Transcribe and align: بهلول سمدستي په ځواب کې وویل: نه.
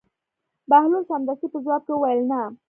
بهلول 0.69 1.03
سمدستي 1.09 1.47
په 1.51 1.57
ځواب 1.63 1.81
کې 1.87 1.91
وویل: 1.95 2.21
نه. 2.31 2.41